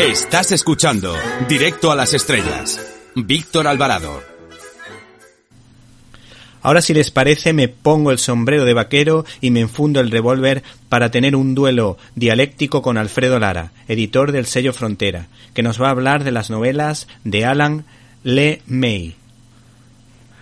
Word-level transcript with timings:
Estás 0.00 0.50
escuchando 0.50 1.14
Directo 1.46 1.92
a 1.92 1.94
las 1.94 2.14
Estrellas. 2.14 2.80
Víctor 3.14 3.68
Alvarado. 3.68 4.22
Ahora 6.62 6.80
si 6.80 6.94
les 6.94 7.10
parece 7.10 7.52
me 7.52 7.68
pongo 7.68 8.10
el 8.10 8.18
sombrero 8.18 8.64
de 8.64 8.72
vaquero 8.72 9.26
y 9.42 9.50
me 9.50 9.60
enfundo 9.60 10.00
el 10.00 10.10
revólver 10.10 10.62
para 10.88 11.10
tener 11.10 11.36
un 11.36 11.54
duelo 11.54 11.98
dialéctico 12.14 12.80
con 12.80 12.96
Alfredo 12.96 13.38
Lara, 13.38 13.72
editor 13.88 14.32
del 14.32 14.46
sello 14.46 14.72
Frontera, 14.72 15.26
que 15.52 15.62
nos 15.62 15.78
va 15.78 15.88
a 15.88 15.90
hablar 15.90 16.24
de 16.24 16.30
las 16.30 16.48
novelas 16.48 17.06
de 17.24 17.44
Alan 17.44 17.84
Le 18.24 18.62
May. 18.66 19.16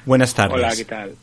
Buenas 0.07 0.35
tardes. 0.35 0.57
Hola, 0.57 0.77
¿qué 0.77 0.85
tal? 0.85 1.17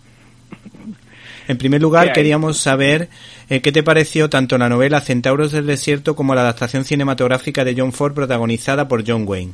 En 1.48 1.58
primer 1.58 1.82
lugar, 1.82 2.12
queríamos 2.14 2.58
saber 2.58 3.10
eh, 3.50 3.62
qué 3.62 3.72
te 3.72 3.84
pareció 3.84 4.30
tanto 4.30 4.58
la 4.58 4.70
novela 4.70 5.02
Centauros 5.02 5.52
del 5.52 5.68
Desierto 5.68 6.16
como 6.16 6.34
la 6.34 6.42
adaptación 6.42 6.86
cinematográfica 6.86 7.64
de 7.64 7.76
John 7.78 7.94
Ford 7.94 8.14
protagonizada 8.14 8.88
por 8.88 9.08
John 9.08 9.26
Wayne. 9.28 9.54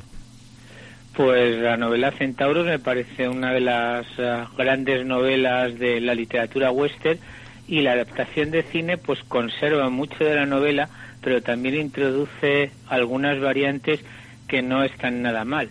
Pues 1.16 1.59
la 1.59 1.76
novela 1.76 2.12
Centauros 2.17 2.66
me 2.66 2.80
parece 2.80 3.27
una 3.27 3.52
de 3.52 3.59
las 3.59 4.05
eh, 4.17 4.44
grandes 4.58 5.05
novelas 5.05 5.77
de 5.77 6.00
la 6.00 6.16
literatura 6.16 6.72
western 6.72 7.20
y 7.67 7.81
la 7.81 7.94
adaptación 7.94 8.52
de 8.52 8.64
cine 8.64 8.98
pues 8.98 9.20
conserva 9.28 9.89
mucho 9.89 10.23
de 10.23 10.36
la 10.36 10.45
novela, 10.45 10.88
pero 11.22 11.42
también 11.42 11.76
introduce 11.76 12.72
algunas 12.88 13.39
variantes 13.42 14.00
que 14.48 14.62
no 14.62 14.84
están 14.84 15.22
nada 15.22 15.44
mal. 15.44 15.70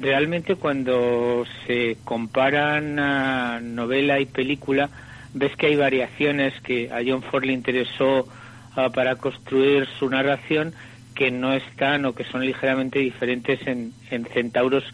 Realmente 0.00 0.54
cuando 0.54 1.44
se 1.66 1.96
comparan 2.04 2.98
a 2.98 3.60
novela 3.60 4.20
y 4.20 4.26
película, 4.26 4.90
ves 5.34 5.54
que 5.56 5.66
hay 5.66 5.76
variaciones 5.76 6.54
que 6.60 6.90
a 6.90 7.00
John 7.06 7.22
Ford 7.22 7.44
le 7.44 7.52
interesó 7.52 8.26
ah, 8.74 8.90
para 8.90 9.16
construir 9.16 9.86
su 9.98 10.08
narración 10.08 10.74
que 11.14 11.30
no 11.30 11.52
están 11.54 12.04
o 12.04 12.14
que 12.14 12.24
son 12.24 12.44
ligeramente 12.44 12.98
diferentes 12.98 13.66
en, 13.66 13.92
Centauros 14.32 14.84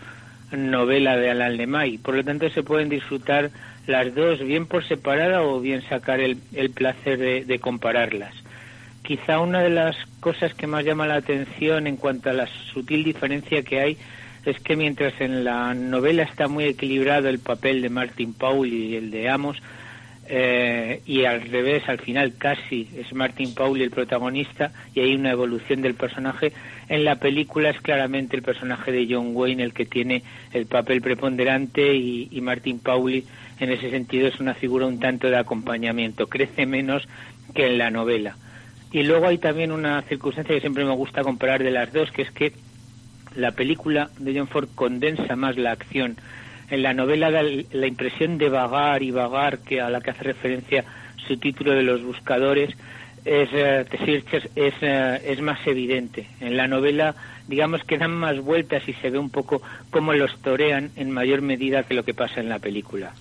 novela 0.53 1.17
de 1.17 1.31
Alan 1.31 1.57
Lemay. 1.57 1.99
Por 1.99 2.15
lo 2.15 2.25
tanto, 2.25 2.49
se 2.51 2.63
pueden 2.63 2.89
disfrutar 2.89 3.51
las 3.87 4.15
dos 4.15 4.39
bien 4.41 4.67
por 4.67 4.87
separada 4.87 5.43
o 5.43 5.61
bien 5.61 5.83
sacar 5.89 6.21
el, 6.21 6.37
placer 6.71 7.19
de, 7.19 7.45
de, 7.45 7.59
compararlas. 7.59 8.35
Quizá 9.03 9.41
una 9.41 9.61
de 9.61 9.71
las 9.71 9.97
cosas 10.21 10.55
que 10.55 10.67
más 10.67 10.85
llama 10.85 11.07
la 11.07 11.17
atención 11.17 11.87
en 11.87 11.97
cuanto 11.97 12.31
a 12.31 12.35
la 12.35 12.47
sutil 12.73 13.03
diferencia 13.03 13.63
que 13.63 13.81
hay 13.81 13.99
es 14.45 14.59
que 14.61 14.77
mientras 14.77 15.21
en 15.21 15.45
la 15.45 15.75
novela 15.75 16.23
está 16.25 16.49
muy 16.49 16.65
equilibrado 16.65 17.29
el 17.29 17.39
papel 17.39 17.83
de 17.83 17.89
Martin 17.89 18.35
Paul 18.35 18.69
y 18.69 18.97
el 18.97 19.11
de 19.11 19.29
Amos, 19.29 19.59
eh, 20.29 21.03
y 21.05 21.25
al 21.25 21.43
revés, 21.43 21.89
al 21.89 21.99
final 21.99 22.35
casi 22.39 22.89
es 22.97 23.13
Martin 23.13 23.55
Pauli 23.55 23.83
el 23.83 23.91
protagonista 23.91 24.73
y 24.95 25.01
hay 25.01 25.15
una 25.15 25.33
evolución 25.33 25.83
del 25.83 25.95
personaje. 25.95 26.53
En 26.89 27.05
la 27.05 27.17
película 27.17 27.71
es 27.71 27.81
claramente 27.81 28.37
el 28.37 28.43
personaje 28.43 28.93
de 28.93 29.07
John 29.11 29.31
Wayne 29.35 29.63
el 29.63 29.73
que 29.73 29.87
tiene 29.87 30.23
el 30.53 30.67
papel 30.67 31.01
preponderante 31.01 31.95
y, 31.95 32.29
y 32.31 32.41
Martin 32.41 32.79
Pauli 32.79 33.25
en 33.59 33.71
ese 33.71 33.91
sentido 33.91 34.29
es 34.29 34.41
una 34.41 34.55
figura 34.55 34.87
un 34.87 34.99
tanto 34.99 35.29
de 35.29 35.37
acompañamiento, 35.37 36.27
crece 36.27 36.67
menos 36.67 37.07
que 37.55 37.67
en 37.67 37.79
la 37.79 37.91
novela. 37.91 38.37
Y 38.91 39.03
luego 39.05 39.27
hay 39.27 39.39
también 39.39 39.73
una 39.73 40.03
circunstancia 40.03 40.55
que 40.55 40.61
siempre 40.61 40.85
me 40.85 40.95
gusta 40.95 41.23
comparar 41.23 41.63
de 41.63 41.71
las 41.71 41.93
dos, 41.93 42.11
que 42.11 42.23
es 42.23 42.31
que 42.31 42.53
la 43.37 43.53
película 43.53 44.11
de 44.19 44.39
John 44.39 44.49
Ford 44.49 44.69
condensa 44.75 45.37
más 45.37 45.57
la 45.57 45.73
acción 45.73 46.17
en 46.73 46.83
la 46.83 46.95
novela 46.95 47.31
da 47.31 47.43
la 47.43 47.87
impresión 47.87 48.39
de 48.39 48.49
vagar 48.49 49.03
y 49.03 49.11
vagar 49.11 49.59
que 49.59 49.83
a 49.83 49.91
la 49.91 50.01
que 50.01 50.11
hace 50.11 50.25
referencia 50.25 50.85
su 51.29 51.37
título 51.37 51.73
de 51.73 51.83
los 51.83 52.03
buscadores 52.03 52.71
es, 53.27 53.51
eh, 53.53 53.85
es, 54.57 54.75
eh, 54.81 55.21
es 55.23 55.41
más 55.43 55.65
evidente. 55.67 56.27
En 56.41 56.57
la 56.57 56.67
novela, 56.67 57.15
digamos 57.47 57.85
que 57.85 57.99
dan 57.99 58.13
más 58.13 58.41
vueltas 58.41 58.89
y 58.89 58.95
se 58.95 59.11
ve 59.11 59.19
un 59.19 59.29
poco 59.29 59.61
cómo 59.91 60.15
los 60.15 60.41
torean 60.41 60.91
en 60.97 61.11
mayor 61.11 61.43
medida 61.43 61.83
que 61.83 61.93
lo 61.93 62.05
que 62.05 62.15
pasa 62.15 62.41
en 62.41 62.49
la 62.49 62.59
película. 62.59 63.13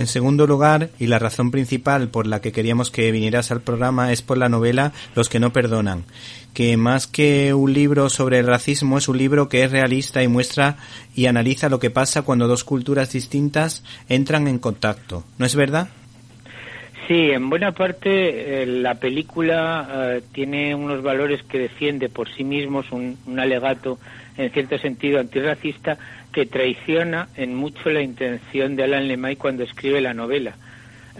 En 0.00 0.06
segundo 0.06 0.46
lugar, 0.46 0.88
y 0.98 1.08
la 1.08 1.18
razón 1.18 1.50
principal 1.50 2.08
por 2.08 2.26
la 2.26 2.40
que 2.40 2.52
queríamos 2.52 2.90
que 2.90 3.12
vinieras 3.12 3.50
al 3.50 3.60
programa 3.60 4.12
es 4.12 4.22
por 4.22 4.38
la 4.38 4.48
novela 4.48 4.94
Los 5.14 5.28
que 5.28 5.40
no 5.40 5.52
perdonan, 5.52 6.06
que 6.54 6.78
más 6.78 7.06
que 7.06 7.52
un 7.52 7.74
libro 7.74 8.08
sobre 8.08 8.38
el 8.38 8.46
racismo 8.46 8.96
es 8.96 9.08
un 9.08 9.18
libro 9.18 9.50
que 9.50 9.62
es 9.62 9.70
realista 9.70 10.22
y 10.22 10.28
muestra 10.28 10.78
y 11.14 11.26
analiza 11.26 11.68
lo 11.68 11.80
que 11.80 11.90
pasa 11.90 12.22
cuando 12.22 12.48
dos 12.48 12.64
culturas 12.64 13.12
distintas 13.12 13.84
entran 14.08 14.48
en 14.48 14.58
contacto. 14.58 15.22
¿No 15.36 15.44
es 15.44 15.54
verdad? 15.54 15.90
Sí, 17.10 17.32
en 17.32 17.50
buena 17.50 17.72
parte 17.72 18.62
eh, 18.62 18.66
la 18.66 18.94
película 18.94 19.88
eh, 19.92 20.22
tiene 20.30 20.76
unos 20.76 21.02
valores 21.02 21.42
que 21.42 21.58
defiende 21.58 22.08
por 22.08 22.32
sí 22.32 22.44
mismos, 22.44 22.92
un, 22.92 23.18
alegato 23.36 23.98
en 24.36 24.52
cierto 24.52 24.78
sentido 24.78 25.18
antirracista, 25.18 25.98
que 26.32 26.46
traiciona 26.46 27.28
en 27.34 27.56
mucho 27.56 27.90
la 27.90 28.00
intención 28.00 28.76
de 28.76 28.84
Alan 28.84 29.08
Lemay 29.08 29.34
cuando 29.34 29.64
escribe 29.64 30.00
la 30.00 30.14
novela. 30.14 30.54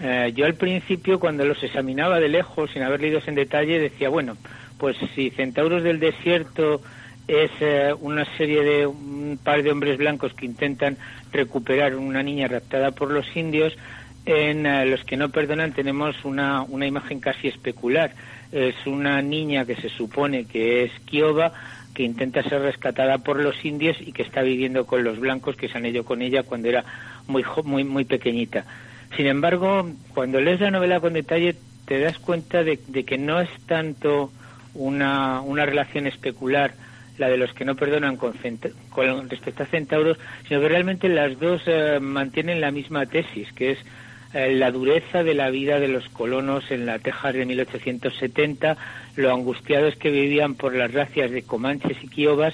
Eh, 0.01 0.31
yo 0.33 0.45
al 0.45 0.53
principio, 0.53 1.19
cuando 1.19 1.43
los 1.43 1.61
examinaba 1.61 2.21
de 2.21 2.29
lejos, 2.29 2.71
sin 2.71 2.83
haber 2.83 3.01
leído 3.01 3.19
en 3.27 3.35
detalle, 3.35 3.77
decía, 3.77 4.07
bueno, 4.07 4.37
pues 4.77 4.95
si 5.13 5.29
Centauros 5.31 5.83
del 5.83 5.99
Desierto 5.99 6.81
es 7.27 7.51
una 7.99 8.25
serie 8.37 8.63
de 8.63 8.87
un 8.87 9.37
par 9.43 9.61
de 9.61 9.71
hombres 9.71 9.97
blancos 9.97 10.33
que 10.33 10.45
intentan 10.45 10.97
recuperar 11.33 11.95
una 11.95 12.23
niña 12.23 12.47
raptada 12.47 12.91
por 12.91 13.11
los 13.11 13.25
indios, 13.35 13.77
en 14.25 14.65
eh, 14.65 14.85
Los 14.85 15.03
que 15.03 15.17
no 15.17 15.29
perdonan 15.29 15.73
tenemos 15.73 16.23
una, 16.23 16.61
una 16.63 16.85
imagen 16.85 17.19
casi 17.19 17.47
especular. 17.47 18.13
Es 18.51 18.75
una 18.85 19.21
niña 19.21 19.65
que 19.65 19.75
se 19.75 19.89
supone 19.89 20.45
que 20.45 20.83
es 20.83 20.91
Kioba, 21.05 21.53
que 21.93 22.03
intenta 22.03 22.43
ser 22.43 22.61
rescatada 22.61 23.17
por 23.19 23.41
los 23.41 23.63
indios 23.65 23.97
y 23.99 24.11
que 24.11 24.23
está 24.23 24.41
viviendo 24.41 24.85
con 24.85 25.03
los 25.03 25.19
blancos 25.19 25.55
que 25.55 25.67
se 25.67 25.77
han 25.77 25.85
hecho 25.85 26.05
con 26.05 26.21
ella 26.21 26.43
cuando 26.43 26.69
era 26.69 26.83
muy 27.27 27.43
muy 27.63 27.83
muy 27.83 28.05
pequeñita. 28.05 28.65
Sin 29.15 29.27
embargo, 29.27 29.89
cuando 30.13 30.39
lees 30.39 30.61
la 30.61 30.71
novela 30.71 30.99
con 30.99 31.13
detalle 31.13 31.55
te 31.85 31.99
das 31.99 32.17
cuenta 32.19 32.63
de, 32.63 32.77
que 32.77 33.17
no 33.17 33.41
es 33.41 33.49
tanto 33.65 34.31
una, 34.73 35.41
una 35.41 35.65
relación 35.65 36.07
especular 36.07 36.73
la 37.17 37.27
de 37.27 37.37
los 37.37 37.53
que 37.53 37.65
no 37.65 37.75
perdonan 37.75 38.15
con, 38.15 38.33
con 38.89 39.29
respecto 39.29 39.63
a 39.63 39.65
centauros, 39.65 40.17
sino 40.47 40.61
que 40.61 40.69
realmente 40.69 41.09
las 41.09 41.37
dos 41.37 41.61
eh, 41.65 41.99
mantienen 42.01 42.61
la 42.61 42.71
misma 42.71 43.05
tesis, 43.05 43.51
que 43.51 43.71
es 43.71 43.79
eh, 44.33 44.53
la 44.55 44.71
dureza 44.71 45.23
de 45.23 45.33
la 45.33 45.49
vida 45.49 45.79
de 45.79 45.87
los 45.87 46.07
colonos 46.09 46.71
en 46.71 46.85
la 46.85 46.99
Texas 46.99 47.33
de 47.33 47.45
1870, 47.45 48.77
lo 49.17 49.33
angustiados 49.33 49.95
que 49.97 50.09
vivían 50.09 50.55
por 50.55 50.75
las 50.75 50.93
racias 50.93 51.31
de 51.31 51.43
comanches 51.43 51.97
y 52.01 52.07
quiobas 52.07 52.53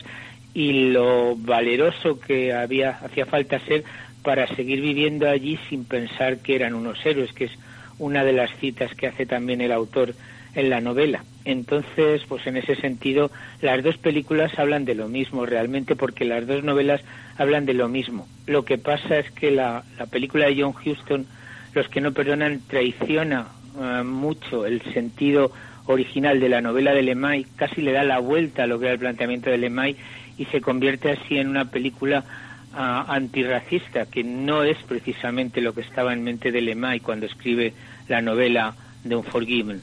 y 0.54 0.90
lo 0.90 1.36
valeroso 1.36 2.20
que 2.20 2.52
había 2.52 2.90
hacía 2.90 3.28
falta 3.28 3.60
ser 3.60 3.84
para 4.24 4.48
seguir 4.56 4.82
viviendo 4.82 5.30
allí 5.30 5.60
sin 5.70 5.86
pensar 5.86 6.40
que 6.40 6.56
eran 6.56 6.74
unos 6.74 7.06
héroes, 7.06 7.32
que 7.32 7.46
es 7.46 7.52
una 8.00 8.24
de 8.24 8.34
las 8.34 8.50
citas 8.58 8.94
que 8.96 9.08
hace 9.08 9.26
también 9.26 9.62
el 9.62 9.72
autor 9.72 10.16
en 10.56 10.70
la 10.72 10.82
novela. 10.82 11.24
Entonces, 11.46 12.24
pues 12.28 12.46
en 12.48 12.58
ese 12.58 12.76
sentido, 12.76 13.30
las 13.62 13.84
dos 13.84 13.98
películas 13.98 14.58
hablan 14.58 14.84
de 14.84 14.96
lo 14.96 15.08
mismo 15.08 15.46
realmente, 15.46 15.96
porque 15.96 16.26
las 16.26 16.48
dos 16.48 16.64
novelas 16.64 17.02
hablan 17.38 17.66
de 17.66 17.76
lo 17.76 17.88
mismo. 17.88 18.28
Lo 18.48 18.66
que 18.66 18.80
pasa 18.80 19.20
es 19.20 19.32
que 19.32 19.52
la, 19.52 19.84
la 20.00 20.08
película 20.08 20.48
de 20.48 20.62
John 20.62 20.74
Huston 20.84 21.28
los 21.78 21.88
que 21.90 22.02
no 22.02 22.12
perdonan 22.12 22.62
traiciona 22.68 23.48
eh, 23.80 24.04
mucho 24.04 24.66
el 24.66 24.82
sentido 24.94 25.52
original 25.86 26.40
de 26.40 26.50
la 26.50 26.60
novela 26.60 26.92
de 26.92 27.04
Lemay, 27.04 27.46
casi 27.56 27.82
le 27.82 27.94
da 27.94 28.04
la 28.04 28.20
vuelta 28.20 28.64
a 28.64 28.68
lo 28.68 28.80
que 28.80 28.86
era 28.86 28.94
el 28.94 29.00
planteamiento 29.00 29.50
de 29.50 29.60
Lemay 29.60 29.96
y 30.38 30.46
se 30.46 30.60
convierte 30.60 31.12
así 31.12 31.38
en 31.38 31.48
una 31.48 31.66
película 31.66 32.26
ah, 32.74 33.06
antirracista, 33.08 34.08
que 34.08 34.24
no 34.24 34.64
es 34.64 34.78
precisamente 34.88 35.62
lo 35.62 35.74
que 35.74 35.82
estaba 35.82 36.14
en 36.14 36.24
mente 36.24 36.52
de 36.52 36.62
Lemay 36.62 37.00
cuando 37.00 37.28
escribe 37.28 37.74
la 38.08 38.22
novela 38.22 38.76
de 39.04 39.16
Unforgiven. 39.16 39.82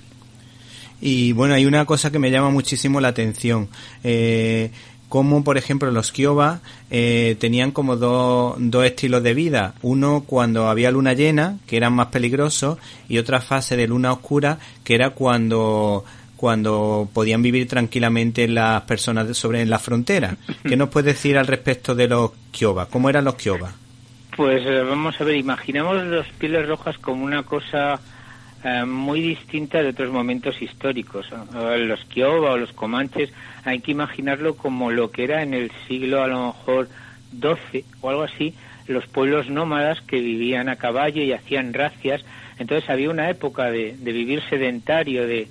Y 1.00 1.32
bueno, 1.32 1.54
hay 1.54 1.66
una 1.66 1.84
cosa 1.84 2.10
que 2.10 2.18
me 2.18 2.30
llama 2.30 2.50
muchísimo 2.50 3.00
la 3.00 3.08
atención. 3.08 3.68
Eh, 4.02 4.70
como 5.14 5.44
por 5.44 5.56
ejemplo 5.56 5.92
los 5.92 6.10
Kiowa 6.10 6.58
eh, 6.90 7.36
tenían 7.38 7.70
como 7.70 7.94
dos, 7.94 8.58
estilos 8.84 9.22
de 9.22 9.32
vida. 9.32 9.74
Uno 9.80 10.24
cuando 10.26 10.66
había 10.66 10.90
luna 10.90 11.12
llena, 11.12 11.58
que 11.68 11.76
eran 11.76 11.92
más 11.92 12.08
peligrosos, 12.08 12.78
y 13.08 13.18
otra 13.18 13.40
fase 13.40 13.76
de 13.76 13.86
luna 13.86 14.12
oscura, 14.12 14.58
que 14.82 14.96
era 14.96 15.10
cuando 15.10 16.04
cuando 16.34 17.08
podían 17.14 17.42
vivir 17.42 17.68
tranquilamente 17.68 18.48
las 18.48 18.82
personas 18.82 19.36
sobre 19.36 19.62
en 19.62 19.70
la 19.70 19.78
frontera. 19.78 20.36
¿Qué 20.64 20.76
nos 20.76 20.88
puede 20.88 21.12
decir 21.12 21.38
al 21.38 21.46
respecto 21.46 21.94
de 21.94 22.08
los 22.08 22.32
Kiowa? 22.50 22.86
¿Cómo 22.86 23.08
eran 23.08 23.24
los 23.24 23.36
Kiowa? 23.36 23.70
Pues 24.36 24.66
eh, 24.66 24.82
vamos 24.82 25.20
a 25.20 25.22
ver, 25.22 25.36
imaginamos 25.36 26.02
los 26.06 26.26
pieles 26.40 26.66
rojas 26.66 26.98
como 26.98 27.24
una 27.24 27.44
cosa 27.44 28.00
eh, 28.64 28.84
muy 28.86 29.20
distinta 29.20 29.82
de 29.82 29.90
otros 29.90 30.10
momentos 30.10 30.60
históricos. 30.62 31.30
Los 31.52 32.04
Kiowa 32.06 32.52
o 32.52 32.56
los 32.56 32.72
Comanches 32.72 33.30
hay 33.64 33.80
que 33.80 33.92
imaginarlo 33.92 34.56
como 34.56 34.90
lo 34.90 35.10
que 35.10 35.24
era 35.24 35.42
en 35.42 35.52
el 35.52 35.70
siglo 35.86 36.22
a 36.22 36.28
lo 36.28 36.46
mejor 36.46 36.88
XII 37.38 37.84
o 38.00 38.08
algo 38.08 38.22
así, 38.22 38.54
los 38.86 39.06
pueblos 39.06 39.50
nómadas 39.50 40.00
que 40.00 40.20
vivían 40.20 40.68
a 40.68 40.76
caballo 40.76 41.22
y 41.22 41.32
hacían 41.32 41.74
racias. 41.74 42.24
Entonces 42.58 42.88
había 42.88 43.10
una 43.10 43.28
época 43.28 43.70
de, 43.70 43.96
vivir 44.00 44.42
sedentario, 44.48 45.26
de 45.26 45.48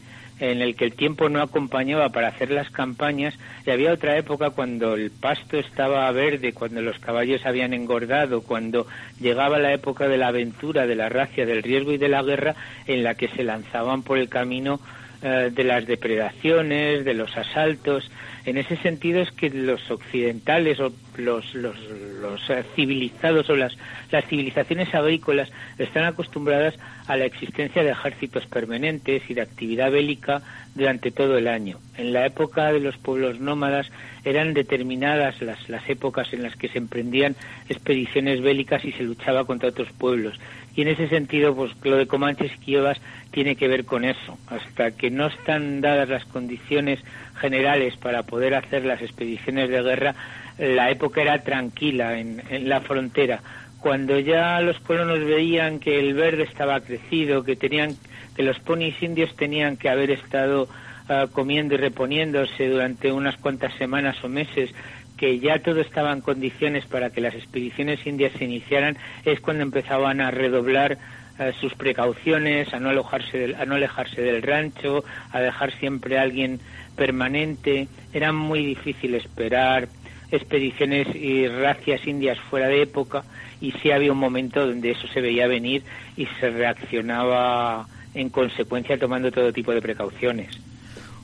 en 0.51 0.61
el 0.61 0.75
que 0.75 0.83
el 0.83 0.93
tiempo 0.93 1.29
no 1.29 1.41
acompañaba 1.41 2.09
para 2.09 2.27
hacer 2.27 2.51
las 2.51 2.69
campañas 2.69 3.33
y 3.65 3.71
había 3.71 3.93
otra 3.93 4.17
época 4.17 4.49
cuando 4.49 4.95
el 4.95 5.09
pasto 5.09 5.57
estaba 5.57 6.11
verde, 6.11 6.51
cuando 6.51 6.81
los 6.81 6.99
caballos 6.99 7.45
habían 7.45 7.73
engordado, 7.73 8.41
cuando 8.41 8.85
llegaba 9.21 9.57
la 9.57 9.73
época 9.73 10.09
de 10.09 10.17
la 10.17 10.27
aventura, 10.27 10.85
de 10.85 10.95
la 10.95 11.07
racia, 11.07 11.45
del 11.45 11.63
riesgo 11.63 11.93
y 11.93 11.97
de 11.97 12.09
la 12.09 12.23
guerra 12.23 12.55
en 12.87 13.03
la 13.03 13.15
que 13.15 13.29
se 13.29 13.43
lanzaban 13.43 14.03
por 14.03 14.17
el 14.17 14.27
camino 14.27 14.81
eh, 15.21 15.49
de 15.53 15.63
las 15.63 15.85
depredaciones, 15.87 17.05
de 17.05 17.13
los 17.13 17.37
asaltos. 17.37 18.11
En 18.43 18.57
ese 18.57 18.75
sentido 18.75 19.21
es 19.21 19.31
que 19.31 19.49
los 19.49 19.89
occidentales 19.89 20.77
o 20.81 20.91
los, 21.17 21.53
los, 21.55 21.75
los 22.21 22.49
eh, 22.49 22.63
civilizados 22.75 23.49
o 23.49 23.55
las, 23.55 23.77
las 24.11 24.25
civilizaciones 24.25 24.93
agrícolas 24.93 25.49
están 25.77 26.05
acostumbradas 26.05 26.75
a 27.07 27.17
la 27.17 27.25
existencia 27.25 27.83
de 27.83 27.91
ejércitos 27.91 28.45
permanentes 28.45 29.23
y 29.29 29.33
de 29.33 29.41
actividad 29.41 29.91
bélica 29.91 30.41
durante 30.75 31.11
todo 31.11 31.37
el 31.37 31.47
año. 31.47 31.79
En 31.97 32.13
la 32.13 32.25
época 32.25 32.71
de 32.71 32.79
los 32.79 32.97
pueblos 32.97 33.39
nómadas 33.39 33.91
eran 34.23 34.53
determinadas 34.53 35.41
las, 35.41 35.69
las 35.69 35.87
épocas 35.89 36.33
en 36.33 36.43
las 36.43 36.55
que 36.55 36.69
se 36.69 36.77
emprendían 36.77 37.35
expediciones 37.69 38.41
bélicas 38.41 38.83
y 38.85 38.91
se 38.93 39.03
luchaba 39.03 39.45
contra 39.45 39.69
otros 39.69 39.91
pueblos. 39.91 40.39
Y 40.75 40.81
en 40.81 40.87
ese 40.87 41.07
sentido, 41.07 41.55
pues 41.55 41.71
lo 41.83 41.97
de 41.97 42.07
Comanches 42.07 42.51
y 42.53 42.57
Kiovas 42.57 42.99
tiene 43.31 43.55
que 43.55 43.67
ver 43.67 43.85
con 43.85 44.05
eso. 44.05 44.37
Hasta 44.47 44.91
que 44.91 45.11
no 45.11 45.27
están 45.27 45.81
dadas 45.81 46.09
las 46.09 46.25
condiciones 46.25 46.99
generales 47.35 47.95
para 47.97 48.23
poder 48.23 48.55
hacer 48.55 48.85
las 48.85 49.01
expediciones 49.01 49.69
de 49.69 49.83
guerra, 49.83 50.15
la 50.57 50.89
época 50.91 51.21
era 51.21 51.41
tranquila 51.43 52.17
en, 52.17 52.41
la 52.67 52.81
frontera. 52.81 53.41
Cuando 53.79 54.19
ya 54.19 54.61
los 54.61 54.79
colonos 54.79 55.19
veían 55.19 55.79
que 55.79 55.99
el 55.99 56.13
verde 56.13 56.43
estaba 56.43 56.79
crecido, 56.79 57.43
que 57.43 57.55
tenían, 57.55 57.95
que 58.35 58.43
los 58.43 58.59
ponis 58.59 59.01
indios 59.01 59.35
tenían 59.35 59.75
que 59.75 59.89
haber 59.89 60.11
estado 60.11 60.69
ah, 61.09 61.27
comiendo 61.31 61.75
y 61.75 61.77
reponiéndose 61.77 62.69
durante 62.69 63.11
unas 63.11 63.35
cuantas 63.37 63.73
semanas 63.75 64.23
o 64.23 64.29
meses, 64.29 64.73
que 65.17 65.39
ya 65.39 65.59
todo 65.59 65.81
estaba 65.81 66.11
en 66.11 66.21
condiciones 66.21 66.85
para 66.85 67.09
que 67.09 67.21
las 67.21 67.35
expediciones 67.35 68.05
indias 68.05 68.33
se 68.37 68.45
iniciaran, 68.45 68.97
es 69.25 69.39
cuando 69.41 69.63
empezaban 69.63 70.21
a 70.21 70.31
redoblar 70.31 70.97
eh, 71.39 71.51
sus 71.59 71.73
precauciones, 71.73 72.71
a 72.73 72.79
no, 72.79 72.89
alojarse 72.89 73.37
del, 73.37 73.55
a 73.55 73.65
no 73.65 73.75
alejarse 73.75 74.21
del 74.21 74.43
rancho, 74.43 75.03
a 75.31 75.39
dejar 75.39 75.71
siempre 75.79 76.17
a 76.17 76.21
alguien 76.21 76.59
permanente. 76.95 77.87
Era 78.13 78.31
muy 78.31 78.63
difícil 78.63 79.15
esperar 79.15 79.87
expediciones 80.33 81.07
y 81.15 81.47
racias 81.47 82.05
indias 82.07 82.39
fuera 82.49 82.67
de 82.67 82.81
época 82.81 83.23
y 83.61 83.71
sí 83.71 83.91
había 83.91 84.11
un 84.11 84.17
momento 84.17 84.65
donde 84.65 84.91
eso 84.91 85.07
se 85.07 85.21
veía 85.21 85.47
venir 85.47 85.83
y 86.17 86.25
se 86.39 86.49
reaccionaba 86.49 87.87
en 88.13 88.29
consecuencia 88.29 88.97
tomando 88.97 89.31
todo 89.31 89.53
tipo 89.53 89.71
de 89.73 89.81
precauciones. 89.81 90.59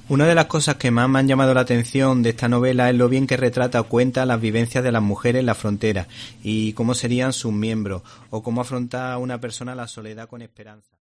Una 0.07 0.25
de 0.25 0.33
las 0.33 0.45
cosas 0.45 0.77
que 0.77 0.89
más 0.89 1.07
me 1.07 1.19
han 1.19 1.27
llamado 1.27 1.53
la 1.53 1.61
atención 1.61 2.23
de 2.23 2.31
esta 2.31 2.47
novela 2.47 2.89
es 2.89 2.95
lo 2.95 3.09
bien 3.09 3.27
que 3.27 3.37
retrata 3.37 3.79
o 3.79 3.83
cuenta 3.83 4.25
las 4.25 4.41
vivencias 4.41 4.83
de 4.83 4.91
las 4.91 5.03
mujeres 5.03 5.41
en 5.41 5.45
la 5.45 5.53
frontera 5.53 6.07
y 6.41 6.73
cómo 6.73 6.95
serían 6.95 7.31
sus 7.31 7.53
miembros 7.53 8.01
o 8.31 8.41
cómo 8.41 8.61
afronta 8.61 9.15
una 9.19 9.39
persona 9.39 9.75
la 9.75 9.87
soledad 9.87 10.27
con 10.27 10.41
esperanza. 10.41 10.97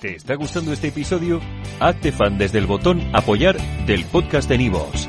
¿Te 0.00 0.14
está 0.14 0.34
gustando 0.34 0.72
este 0.72 0.88
episodio? 0.88 1.40
Hazte 1.80 2.12
fan 2.12 2.38
desde 2.38 2.58
el 2.58 2.66
botón 2.66 3.00
apoyar 3.12 3.56
del 3.86 4.04
podcast 4.04 4.48
de 4.48 4.58
Nivos. 4.58 5.08